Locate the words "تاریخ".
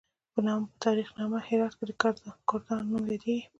0.83-1.07